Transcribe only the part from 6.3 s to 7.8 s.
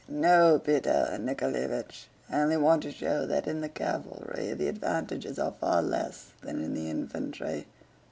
than in the infantry.